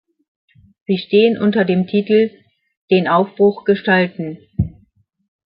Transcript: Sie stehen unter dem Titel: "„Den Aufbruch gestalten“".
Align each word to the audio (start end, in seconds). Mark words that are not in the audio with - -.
Sie 0.87 0.97
stehen 0.97 1.37
unter 1.39 1.63
dem 1.63 1.85
Titel: 1.85 2.31
"„Den 2.89 3.07
Aufbruch 3.07 3.65
gestalten“". 3.65 4.39